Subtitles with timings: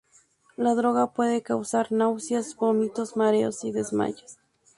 [0.57, 4.39] La droga puede causar náuseas, vómitos, mareos y desmayos.